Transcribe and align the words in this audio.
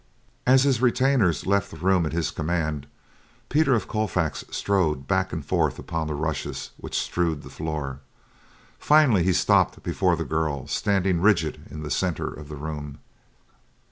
As 0.47 0.63
his 0.63 0.81
retainers 0.81 1.45
left 1.45 1.69
the 1.69 1.77
room 1.77 2.07
at 2.07 2.11
his 2.11 2.31
command, 2.31 2.87
Peter 3.49 3.75
of 3.75 3.87
Colfax 3.87 4.43
strode 4.49 5.07
back 5.07 5.31
and 5.31 5.45
forth 5.45 5.77
upon 5.77 6.07
the 6.07 6.15
rushes 6.15 6.71
which 6.77 6.97
strewed 6.97 7.43
the 7.43 7.51
floor. 7.51 7.99
Finally 8.79 9.21
he 9.21 9.33
stopped 9.33 9.83
before 9.83 10.15
the 10.15 10.25
girl 10.25 10.65
standing 10.65 11.21
rigid 11.21 11.67
in 11.69 11.83
the 11.83 11.91
center 11.91 12.33
of 12.33 12.49
the 12.49 12.55
room. 12.55 12.97